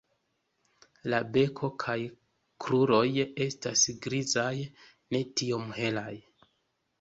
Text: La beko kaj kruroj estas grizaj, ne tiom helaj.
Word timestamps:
La 1.13 1.17
beko 1.35 1.67
kaj 1.83 1.97
kruroj 2.65 3.03
estas 3.47 3.85
grizaj, 4.07 4.49
ne 5.13 5.23
tiom 5.43 5.71
helaj. 5.79 6.11